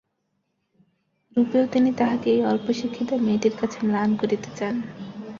রূপেও 1.37 1.65
তিনি 1.73 1.89
তাহাকে 1.99 2.27
এই 2.35 2.41
অল্পশিক্ষিতা 2.51 3.15
মেয়েটির 3.25 3.55
কাছে 3.57 3.77
ম্লান 3.87 4.09
করিতে 4.21 4.49
চান। 4.57 4.75